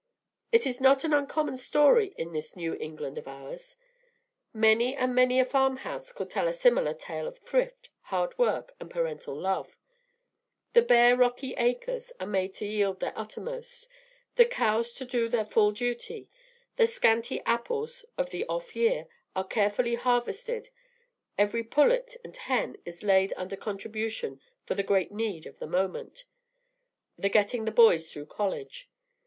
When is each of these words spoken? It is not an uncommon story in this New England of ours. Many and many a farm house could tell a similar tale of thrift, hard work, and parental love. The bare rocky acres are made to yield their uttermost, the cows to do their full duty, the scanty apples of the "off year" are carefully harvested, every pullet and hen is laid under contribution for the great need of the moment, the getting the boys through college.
It 0.51 0.65
is 0.65 0.81
not 0.81 1.03
an 1.03 1.13
uncommon 1.13 1.57
story 1.57 2.15
in 2.17 2.31
this 2.33 2.55
New 2.55 2.73
England 2.73 3.19
of 3.19 3.27
ours. 3.27 3.75
Many 4.51 4.95
and 4.95 5.13
many 5.13 5.39
a 5.39 5.45
farm 5.45 5.77
house 5.77 6.11
could 6.11 6.27
tell 6.27 6.47
a 6.47 6.53
similar 6.53 6.95
tale 6.95 7.27
of 7.27 7.37
thrift, 7.37 7.91
hard 8.05 8.35
work, 8.39 8.73
and 8.79 8.89
parental 8.89 9.35
love. 9.35 9.77
The 10.73 10.81
bare 10.81 11.15
rocky 11.15 11.53
acres 11.53 12.11
are 12.19 12.25
made 12.25 12.55
to 12.55 12.65
yield 12.65 12.99
their 12.99 13.13
uttermost, 13.15 13.87
the 14.37 14.45
cows 14.45 14.91
to 14.93 15.05
do 15.05 15.29
their 15.29 15.45
full 15.45 15.69
duty, 15.71 16.31
the 16.77 16.87
scanty 16.87 17.39
apples 17.45 18.03
of 18.17 18.31
the 18.31 18.43
"off 18.47 18.75
year" 18.75 19.05
are 19.35 19.45
carefully 19.47 19.93
harvested, 19.93 20.71
every 21.37 21.63
pullet 21.63 22.17
and 22.23 22.35
hen 22.35 22.75
is 22.85 23.03
laid 23.03 23.33
under 23.37 23.55
contribution 23.55 24.41
for 24.65 24.73
the 24.73 24.81
great 24.81 25.11
need 25.11 25.45
of 25.45 25.59
the 25.59 25.67
moment, 25.67 26.23
the 27.19 27.29
getting 27.29 27.65
the 27.65 27.71
boys 27.71 28.11
through 28.11 28.25
college. 28.25 28.89